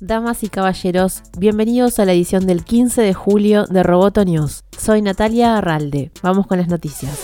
Damas 0.00 0.44
y 0.44 0.48
caballeros, 0.48 1.22
bienvenidos 1.36 1.98
a 1.98 2.04
la 2.04 2.12
edición 2.12 2.46
del 2.46 2.62
15 2.64 3.02
de 3.02 3.14
julio 3.14 3.64
de 3.66 3.82
Roboto 3.82 4.24
News. 4.24 4.62
Soy 4.78 5.02
Natalia 5.02 5.58
Arralde. 5.58 6.12
Vamos 6.22 6.46
con 6.46 6.58
las 6.58 6.68
noticias. 6.68 7.18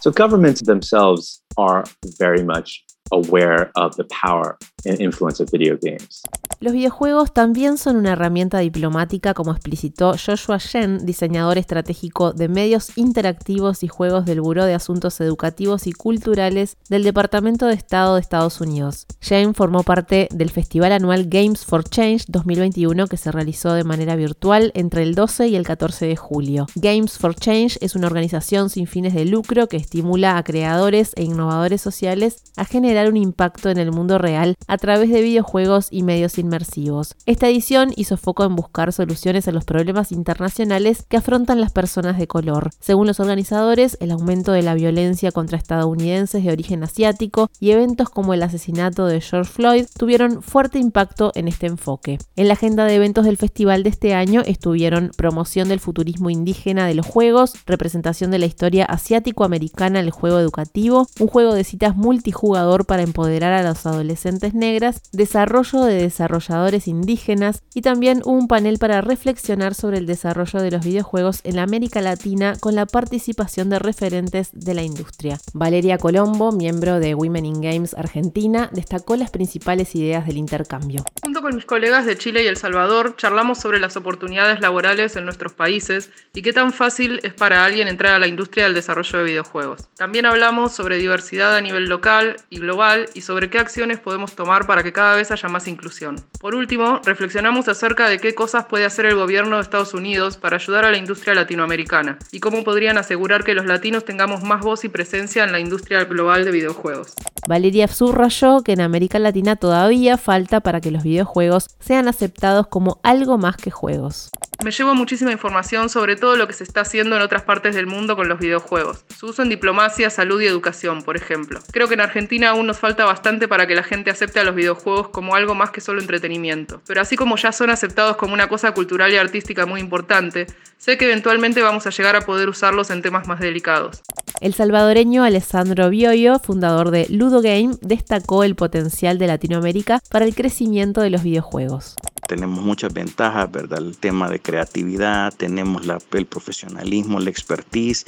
So 0.00 0.12
governments 0.12 0.62
themselves 0.62 1.42
are 1.56 1.82
very 2.18 2.44
much 2.44 2.83
aware 3.10 3.70
of 3.74 3.96
the 3.96 4.04
power 4.04 4.56
and 4.84 5.00
influence 5.00 5.42
of 5.42 5.50
video 5.50 5.76
games. 5.80 6.22
Los 6.60 6.72
videojuegos 6.72 7.34
también 7.34 7.76
son 7.78 7.96
una 7.96 8.12
herramienta 8.12 8.58
diplomática, 8.58 9.34
como 9.34 9.52
explicitó 9.52 10.12
Joshua 10.12 10.58
Shen, 10.58 11.04
diseñador 11.04 11.58
estratégico 11.58 12.32
de 12.32 12.48
medios 12.48 12.96
interactivos 12.96 13.82
y 13.82 13.88
juegos 13.88 14.24
del 14.24 14.40
Buró 14.40 14.64
de 14.64 14.74
Asuntos 14.74 15.20
Educativos 15.20 15.86
y 15.86 15.92
Culturales 15.92 16.76
del 16.88 17.02
Departamento 17.02 17.66
de 17.66 17.74
Estado 17.74 18.14
de 18.14 18.20
Estados 18.20 18.60
Unidos. 18.60 19.06
Shen 19.20 19.54
formó 19.54 19.82
parte 19.82 20.28
del 20.32 20.50
festival 20.50 20.92
anual 20.92 21.26
Games 21.28 21.64
for 21.64 21.84
Change 21.84 22.24
2021 22.28 23.06
que 23.08 23.16
se 23.16 23.32
realizó 23.32 23.74
de 23.74 23.84
manera 23.84 24.16
virtual 24.16 24.70
entre 24.74 25.02
el 25.02 25.14
12 25.14 25.48
y 25.48 25.56
el 25.56 25.66
14 25.66 26.06
de 26.06 26.16
julio. 26.16 26.66
Games 26.76 27.18
for 27.18 27.34
Change 27.34 27.78
es 27.80 27.94
una 27.94 28.06
organización 28.06 28.70
sin 28.70 28.86
fines 28.86 29.14
de 29.14 29.24
lucro 29.24 29.68
que 29.68 29.76
estimula 29.76 30.38
a 30.38 30.44
creadores 30.44 31.12
e 31.16 31.24
innovadores 31.24 31.82
sociales 31.82 32.42
a 32.56 32.64
generar 32.64 32.93
un 33.08 33.16
impacto 33.16 33.70
en 33.70 33.78
el 33.78 33.90
mundo 33.90 34.18
real 34.18 34.54
a 34.66 34.78
través 34.78 35.10
de 35.10 35.20
videojuegos 35.20 35.88
y 35.90 36.02
medios 36.02 36.38
inmersivos. 36.38 37.16
Esta 37.26 37.48
edición 37.48 37.92
hizo 37.96 38.16
foco 38.16 38.44
en 38.44 38.56
buscar 38.56 38.92
soluciones 38.92 39.48
a 39.48 39.52
los 39.52 39.64
problemas 39.64 40.12
internacionales 40.12 41.04
que 41.08 41.16
afrontan 41.16 41.60
las 41.60 41.72
personas 41.72 42.18
de 42.18 42.26
color. 42.26 42.70
Según 42.80 43.06
los 43.06 43.20
organizadores, 43.20 43.98
el 44.00 44.12
aumento 44.12 44.52
de 44.52 44.62
la 44.62 44.74
violencia 44.74 45.32
contra 45.32 45.58
estadounidenses 45.58 46.44
de 46.44 46.52
origen 46.52 46.84
asiático 46.84 47.50
y 47.60 47.72
eventos 47.72 48.10
como 48.10 48.34
el 48.34 48.42
asesinato 48.42 49.06
de 49.06 49.20
George 49.20 49.50
Floyd 49.50 49.86
tuvieron 49.98 50.42
fuerte 50.42 50.78
impacto 50.78 51.32
en 51.34 51.48
este 51.48 51.66
enfoque. 51.66 52.18
En 52.36 52.48
la 52.48 52.54
agenda 52.54 52.84
de 52.84 52.94
eventos 52.94 53.24
del 53.24 53.36
festival 53.36 53.82
de 53.82 53.90
este 53.90 54.14
año 54.14 54.42
estuvieron 54.46 55.10
promoción 55.16 55.68
del 55.68 55.80
futurismo 55.80 56.30
indígena 56.30 56.86
de 56.86 56.94
los 56.94 57.06
juegos, 57.06 57.54
representación 57.66 58.30
de 58.30 58.38
la 58.38 58.46
historia 58.46 58.84
asiático-americana 58.84 60.00
del 60.00 60.10
juego 60.10 60.38
educativo, 60.38 61.06
un 61.18 61.26
juego 61.26 61.54
de 61.54 61.64
citas 61.64 61.96
multijugador 61.96 62.83
para 62.84 63.02
empoderar 63.02 63.52
a 63.52 63.62
los 63.62 63.86
adolescentes 63.86 64.54
negras, 64.54 65.02
desarrollo 65.12 65.82
de 65.84 65.94
desarrolladores 65.94 66.88
indígenas 66.88 67.62
y 67.74 67.82
también 67.82 68.22
un 68.24 68.48
panel 68.48 68.78
para 68.78 69.00
reflexionar 69.00 69.74
sobre 69.74 69.98
el 69.98 70.06
desarrollo 70.06 70.60
de 70.60 70.70
los 70.70 70.84
videojuegos 70.84 71.40
en 71.44 71.58
América 71.58 72.00
Latina 72.00 72.54
con 72.60 72.74
la 72.74 72.86
participación 72.86 73.70
de 73.70 73.78
referentes 73.78 74.50
de 74.52 74.74
la 74.74 74.82
industria. 74.82 75.38
Valeria 75.52 75.98
Colombo, 75.98 76.52
miembro 76.52 77.00
de 77.00 77.14
Women 77.14 77.46
in 77.46 77.60
Games 77.60 77.94
Argentina, 77.94 78.70
destacó 78.72 79.16
las 79.16 79.30
principales 79.30 79.94
ideas 79.94 80.26
del 80.26 80.36
intercambio. 80.36 81.04
Junto 81.22 81.42
con 81.42 81.54
mis 81.54 81.64
colegas 81.64 82.06
de 82.06 82.18
Chile 82.18 82.44
y 82.44 82.46
El 82.46 82.56
Salvador, 82.56 83.16
charlamos 83.16 83.58
sobre 83.58 83.80
las 83.80 83.96
oportunidades 83.96 84.60
laborales 84.60 85.16
en 85.16 85.24
nuestros 85.24 85.52
países 85.52 86.10
y 86.34 86.42
qué 86.42 86.52
tan 86.52 86.72
fácil 86.72 87.20
es 87.22 87.34
para 87.34 87.64
alguien 87.64 87.88
entrar 87.88 88.14
a 88.14 88.18
la 88.18 88.26
industria 88.26 88.64
del 88.64 88.74
desarrollo 88.74 89.18
de 89.18 89.24
videojuegos. 89.24 89.88
También 89.96 90.26
hablamos 90.26 90.72
sobre 90.72 90.98
diversidad 90.98 91.56
a 91.56 91.60
nivel 91.60 91.88
local 91.88 92.36
y 92.50 92.58
global 92.58 92.73
y 93.14 93.20
sobre 93.20 93.50
qué 93.50 93.58
acciones 93.58 94.00
podemos 94.00 94.34
tomar 94.34 94.66
para 94.66 94.82
que 94.82 94.92
cada 94.92 95.14
vez 95.16 95.30
haya 95.30 95.48
más 95.48 95.68
inclusión. 95.68 96.16
Por 96.40 96.54
último, 96.54 97.00
reflexionamos 97.04 97.68
acerca 97.68 98.08
de 98.08 98.18
qué 98.18 98.34
cosas 98.34 98.64
puede 98.66 98.84
hacer 98.84 99.06
el 99.06 99.14
gobierno 99.14 99.56
de 99.56 99.62
Estados 99.62 99.94
Unidos 99.94 100.36
para 100.36 100.56
ayudar 100.56 100.84
a 100.84 100.90
la 100.90 100.98
industria 100.98 101.34
latinoamericana 101.34 102.18
y 102.32 102.40
cómo 102.40 102.64
podrían 102.64 102.98
asegurar 102.98 103.44
que 103.44 103.54
los 103.54 103.66
latinos 103.66 104.04
tengamos 104.04 104.42
más 104.42 104.60
voz 104.62 104.84
y 104.84 104.88
presencia 104.88 105.44
en 105.44 105.52
la 105.52 105.60
industria 105.60 106.04
global 106.04 106.44
de 106.44 106.50
videojuegos. 106.50 107.14
Valeria 107.46 107.86
subrayó 107.88 108.62
que 108.62 108.72
en 108.72 108.80
América 108.80 109.18
Latina 109.18 109.56
todavía 109.56 110.16
falta 110.16 110.60
para 110.60 110.80
que 110.80 110.90
los 110.90 111.02
videojuegos 111.02 111.68
sean 111.78 112.08
aceptados 112.08 112.66
como 112.66 113.00
algo 113.02 113.38
más 113.38 113.56
que 113.56 113.70
juegos. 113.70 114.30
Me 114.64 114.70
llevo 114.70 114.94
muchísima 114.94 115.30
información 115.30 115.90
sobre 115.90 116.16
todo 116.16 116.36
lo 116.36 116.46
que 116.46 116.54
se 116.54 116.64
está 116.64 116.80
haciendo 116.80 117.16
en 117.16 117.20
otras 117.20 117.42
partes 117.42 117.74
del 117.74 117.86
mundo 117.86 118.16
con 118.16 118.30
los 118.30 118.38
videojuegos. 118.38 119.04
Su 119.14 119.26
uso 119.26 119.42
en 119.42 119.50
diplomacia, 119.50 120.08
salud 120.08 120.40
y 120.40 120.46
educación, 120.46 121.02
por 121.02 121.18
ejemplo. 121.18 121.60
Creo 121.70 121.86
que 121.86 121.92
en 121.92 122.00
Argentina 122.00 122.48
aún 122.48 122.66
nos 122.66 122.78
falta 122.78 123.04
bastante 123.04 123.46
para 123.46 123.66
que 123.66 123.74
la 123.74 123.82
gente 123.82 124.10
acepte 124.10 124.40
a 124.40 124.44
los 124.44 124.54
videojuegos 124.54 125.08
como 125.08 125.34
algo 125.34 125.54
más 125.54 125.70
que 125.70 125.82
solo 125.82 126.00
entretenimiento. 126.00 126.80
Pero 126.86 127.02
así 127.02 127.14
como 127.14 127.36
ya 127.36 127.52
son 127.52 127.68
aceptados 127.68 128.16
como 128.16 128.32
una 128.32 128.48
cosa 128.48 128.72
cultural 128.72 129.12
y 129.12 129.18
artística 129.18 129.66
muy 129.66 129.80
importante, 129.80 130.46
sé 130.78 130.96
que 130.96 131.04
eventualmente 131.04 131.60
vamos 131.60 131.86
a 131.86 131.90
llegar 131.90 132.16
a 132.16 132.22
poder 132.22 132.48
usarlos 132.48 132.88
en 132.88 133.02
temas 133.02 133.28
más 133.28 133.40
delicados. 133.40 134.00
El 134.40 134.54
salvadoreño 134.54 135.24
Alessandro 135.24 135.90
Bioyo, 135.90 136.38
fundador 136.38 136.90
de 136.90 137.06
Ludo 137.10 137.42
Game, 137.42 137.76
destacó 137.82 138.44
el 138.44 138.54
potencial 138.54 139.18
de 139.18 139.26
Latinoamérica 139.26 140.00
para 140.08 140.24
el 140.24 140.34
crecimiento 140.34 141.02
de 141.02 141.10
los 141.10 141.22
videojuegos 141.22 141.96
tenemos 142.26 142.64
muchas 142.64 142.92
ventajas, 142.92 143.50
¿verdad? 143.50 143.78
El 143.78 143.96
tema 143.96 144.28
de 144.28 144.40
creatividad, 144.40 145.32
tenemos 145.34 145.82
el 146.12 146.26
profesionalismo, 146.26 147.20
la 147.20 147.30
expertise 147.30 148.04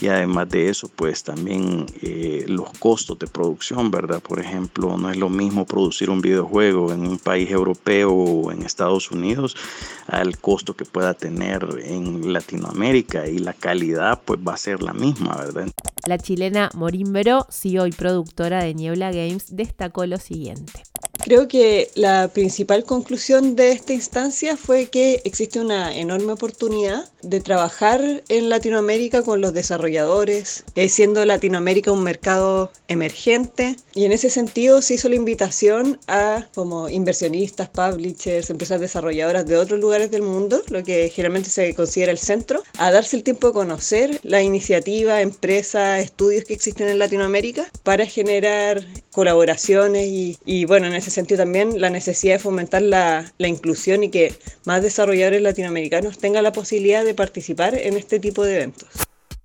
y 0.00 0.08
además 0.08 0.48
de 0.48 0.68
eso, 0.68 0.88
pues 0.94 1.24
también 1.24 1.86
eh, 2.02 2.44
los 2.48 2.70
costos 2.78 3.18
de 3.18 3.26
producción, 3.26 3.90
¿verdad? 3.90 4.20
Por 4.20 4.40
ejemplo, 4.40 4.96
no 4.96 5.10
es 5.10 5.16
lo 5.16 5.28
mismo 5.28 5.66
producir 5.66 6.10
un 6.10 6.20
videojuego 6.20 6.92
en 6.92 7.06
un 7.06 7.18
país 7.18 7.50
europeo 7.50 8.12
o 8.12 8.52
en 8.52 8.62
Estados 8.62 9.10
Unidos 9.10 9.56
al 10.06 10.38
costo 10.38 10.74
que 10.74 10.84
pueda 10.84 11.14
tener 11.14 11.66
en 11.84 12.32
Latinoamérica 12.32 13.26
y 13.26 13.38
la 13.38 13.52
calidad 13.52 14.20
pues 14.24 14.40
va 14.46 14.54
a 14.54 14.58
ser 14.58 14.82
la 14.82 14.92
misma, 14.92 15.36
¿verdad? 15.36 15.68
La 16.06 16.18
chilena 16.18 16.70
Morimbero, 16.74 17.46
CEO 17.50 17.86
y 17.86 17.92
productora 17.92 18.62
de 18.62 18.74
Niebla 18.74 19.10
Games, 19.10 19.56
destacó 19.56 20.04
lo 20.06 20.18
siguiente. 20.18 20.82
Creo 21.24 21.48
que 21.48 21.90
la 21.94 22.28
principal 22.28 22.84
conclusión 22.84 23.56
de 23.56 23.72
esta 23.72 23.94
instancia 23.94 24.58
fue 24.58 24.88
que 24.90 25.22
existe 25.24 25.58
una 25.58 25.96
enorme 25.96 26.32
oportunidad 26.32 27.08
de 27.22 27.40
trabajar 27.40 28.22
en 28.28 28.50
Latinoamérica 28.50 29.22
con 29.22 29.40
los 29.40 29.54
desarrolladores, 29.54 30.64
eh, 30.74 30.90
siendo 30.90 31.24
Latinoamérica 31.24 31.92
un 31.92 32.02
mercado 32.02 32.70
emergente. 32.88 33.76
Y 33.94 34.04
en 34.04 34.12
ese 34.12 34.28
sentido 34.28 34.82
se 34.82 34.94
hizo 34.94 35.08
la 35.08 35.14
invitación 35.14 35.98
a 36.08 36.46
como 36.54 36.90
inversionistas, 36.90 37.70
publishers, 37.70 38.50
empresas 38.50 38.78
desarrolladoras 38.78 39.46
de 39.46 39.56
otros 39.56 39.80
lugares 39.80 40.10
del 40.10 40.20
mundo, 40.20 40.62
lo 40.68 40.84
que 40.84 41.08
generalmente 41.08 41.48
se 41.48 41.74
considera 41.74 42.12
el 42.12 42.18
centro, 42.18 42.62
a 42.76 42.92
darse 42.92 43.16
el 43.16 43.22
tiempo 43.22 43.46
de 43.46 43.54
conocer 43.54 44.20
la 44.24 44.42
iniciativa, 44.42 45.22
empresas, 45.22 46.04
estudios 46.04 46.44
que 46.44 46.52
existen 46.52 46.90
en 46.90 46.98
Latinoamérica 46.98 47.64
para 47.82 48.04
generar 48.04 48.84
colaboraciones 49.14 50.08
y, 50.08 50.38
y 50.44 50.64
bueno, 50.64 50.88
en 50.88 50.94
ese 50.94 51.10
sentido 51.10 51.38
también 51.38 51.80
la 51.80 51.88
necesidad 51.88 52.34
de 52.34 52.38
fomentar 52.40 52.82
la, 52.82 53.32
la 53.38 53.48
inclusión 53.48 54.02
y 54.02 54.10
que 54.10 54.34
más 54.64 54.82
desarrolladores 54.82 55.40
latinoamericanos 55.40 56.18
tengan 56.18 56.42
la 56.42 56.52
posibilidad 56.52 57.04
de 57.04 57.14
participar 57.14 57.76
en 57.76 57.96
este 57.96 58.18
tipo 58.18 58.44
de 58.44 58.56
eventos. 58.56 58.88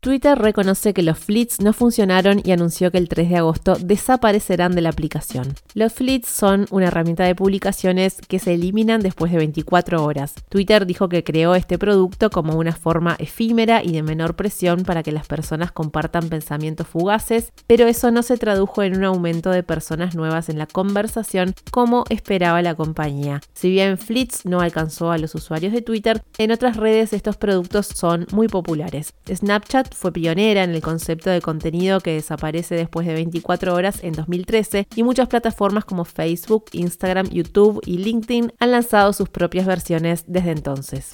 Twitter 0.00 0.38
reconoce 0.38 0.94
que 0.94 1.02
los 1.02 1.18
fleets 1.18 1.60
no 1.60 1.72
funcionaron 1.72 2.40
y 2.44 2.52
anunció 2.52 2.92
que 2.92 2.98
el 2.98 3.08
3 3.08 3.30
de 3.30 3.36
agosto 3.36 3.74
desaparecerán 3.74 4.72
de 4.76 4.80
la 4.80 4.90
aplicación. 4.90 5.54
Los 5.74 5.92
fleets 5.92 6.28
son 6.28 6.66
una 6.70 6.86
herramienta 6.86 7.24
de 7.24 7.34
publicaciones 7.34 8.18
que 8.28 8.38
se 8.38 8.54
eliminan 8.54 9.00
después 9.00 9.32
de 9.32 9.38
24 9.38 10.04
horas. 10.04 10.34
Twitter 10.48 10.86
dijo 10.86 11.08
que 11.08 11.24
creó 11.24 11.56
este 11.56 11.78
producto 11.78 12.30
como 12.30 12.56
una 12.56 12.76
forma 12.76 13.16
efímera 13.18 13.82
y 13.82 13.90
de 13.90 14.04
menor 14.04 14.36
presión 14.36 14.84
para 14.84 15.02
que 15.02 15.10
las 15.10 15.26
personas 15.26 15.72
compartan 15.72 16.28
pensamientos 16.28 16.86
fugaces, 16.86 17.52
pero 17.66 17.88
eso 17.88 18.12
no 18.12 18.22
se 18.22 18.38
tradujo 18.38 18.84
en 18.84 18.96
un 18.96 19.04
aumento 19.04 19.50
de 19.50 19.64
personas 19.64 20.14
nuevas 20.14 20.48
en 20.48 20.58
la 20.58 20.66
conversación 20.66 21.54
como 21.72 22.04
esperaba 22.08 22.62
la 22.62 22.76
compañía. 22.76 23.40
Si 23.52 23.68
bien 23.68 23.98
Fleets 23.98 24.46
no 24.46 24.60
alcanzó 24.60 25.10
a 25.10 25.18
los 25.18 25.34
usuarios 25.34 25.72
de 25.72 25.82
Twitter, 25.82 26.22
en 26.38 26.52
otras 26.52 26.76
redes 26.76 27.12
estos 27.12 27.36
productos 27.36 27.88
son 27.88 28.28
muy 28.30 28.46
populares. 28.46 29.12
Snapchat 29.28 29.87
fue 29.94 30.12
pionera 30.12 30.64
en 30.64 30.70
el 30.70 30.82
concepto 30.82 31.30
de 31.30 31.40
contenido 31.40 32.00
que 32.00 32.14
desaparece 32.14 32.74
después 32.74 33.06
de 33.06 33.14
24 33.14 33.74
horas 33.74 34.02
en 34.02 34.12
2013 34.12 34.88
y 34.94 35.02
muchas 35.02 35.28
plataformas 35.28 35.84
como 35.84 36.04
Facebook, 36.04 36.66
Instagram, 36.72 37.28
YouTube 37.30 37.80
y 37.86 37.98
LinkedIn 37.98 38.52
han 38.58 38.70
lanzado 38.70 39.12
sus 39.12 39.28
propias 39.28 39.66
versiones 39.66 40.24
desde 40.26 40.52
entonces. 40.52 41.12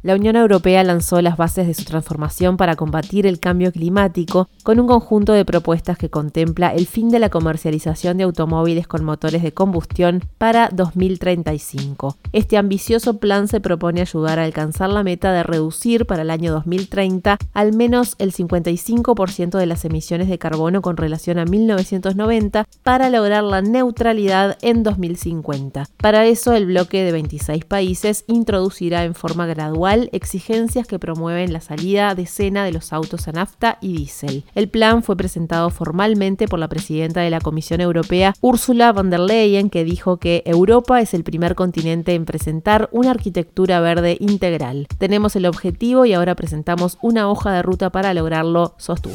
La 0.00 0.14
Unión 0.14 0.36
Europea 0.36 0.84
lanzó 0.84 1.20
las 1.22 1.36
bases 1.36 1.66
de 1.66 1.74
su 1.74 1.82
transformación 1.82 2.56
para 2.56 2.76
combatir 2.76 3.26
el 3.26 3.40
cambio 3.40 3.72
climático 3.72 4.48
con 4.62 4.78
un 4.78 4.86
conjunto 4.86 5.32
de 5.32 5.44
propuestas 5.44 5.98
que 5.98 6.08
contempla 6.08 6.68
el 6.68 6.86
fin 6.86 7.08
de 7.08 7.18
la 7.18 7.30
comercialización 7.30 8.16
de 8.16 8.22
automóviles 8.22 8.86
con 8.86 9.04
motores 9.04 9.42
de 9.42 9.52
combustión 9.52 10.22
para 10.38 10.68
2035. 10.72 12.16
Este 12.32 12.56
ambicioso 12.56 13.18
plan 13.18 13.48
se 13.48 13.60
propone 13.60 14.00
ayudar 14.00 14.38
a 14.38 14.44
alcanzar 14.44 14.88
la 14.90 15.02
meta 15.02 15.32
de 15.32 15.42
reducir 15.42 16.06
para 16.06 16.22
el 16.22 16.30
año 16.30 16.52
2030 16.52 17.36
al 17.52 17.72
menos 17.72 18.14
el 18.18 18.32
55% 18.32 19.58
de 19.58 19.66
las 19.66 19.84
emisiones 19.84 20.28
de 20.28 20.38
carbono 20.38 20.80
con 20.80 20.96
relación 20.96 21.40
a 21.40 21.44
1990 21.44 22.68
para 22.84 23.10
lograr 23.10 23.42
la 23.42 23.62
neutralidad 23.62 24.58
en 24.62 24.84
2050. 24.84 25.86
Para 25.96 26.24
eso, 26.26 26.52
el 26.52 26.66
bloque 26.66 27.02
de 27.02 27.10
26 27.10 27.64
países 27.64 28.24
introducirá 28.28 29.02
en 29.02 29.14
forma 29.14 29.46
gradual 29.46 29.87
exigencias 30.12 30.86
que 30.86 30.98
promueven 30.98 31.52
la 31.52 31.60
salida 31.60 32.14
de 32.14 32.22
escena 32.22 32.64
de 32.64 32.72
los 32.72 32.92
autos 32.92 33.28
a 33.28 33.32
nafta 33.32 33.78
y 33.80 33.92
diésel. 33.94 34.44
El 34.54 34.68
plan 34.68 35.02
fue 35.02 35.16
presentado 35.16 35.70
formalmente 35.70 36.46
por 36.46 36.58
la 36.58 36.68
presidenta 36.68 37.20
de 37.20 37.30
la 37.30 37.40
Comisión 37.40 37.80
Europea, 37.80 38.34
Ursula 38.40 38.92
von 38.92 39.10
der 39.10 39.20
Leyen, 39.20 39.70
que 39.70 39.84
dijo 39.84 40.18
que 40.18 40.42
Europa 40.46 41.00
es 41.00 41.14
el 41.14 41.24
primer 41.24 41.54
continente 41.54 42.14
en 42.14 42.24
presentar 42.24 42.88
una 42.92 43.10
arquitectura 43.10 43.80
verde 43.80 44.16
integral. 44.20 44.86
Tenemos 44.98 45.36
el 45.36 45.46
objetivo 45.46 46.04
y 46.04 46.12
ahora 46.12 46.34
presentamos 46.34 46.98
una 47.00 47.28
hoja 47.28 47.52
de 47.52 47.62
ruta 47.62 47.90
para 47.90 48.14
lograrlo, 48.14 48.74
sostuvo. 48.78 49.14